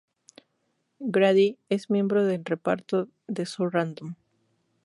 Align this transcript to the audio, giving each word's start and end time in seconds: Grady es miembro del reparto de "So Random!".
Grady 1.01 1.59
es 1.69 1.91
miembro 1.91 2.25
del 2.25 2.43
reparto 2.43 3.07
de 3.27 3.45
"So 3.45 3.69
Random!". 3.69 4.15